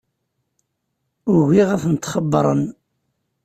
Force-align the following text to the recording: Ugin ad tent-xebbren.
Ugin 1.35 1.69
ad 1.75 1.81
tent-xebbren. 1.83 2.61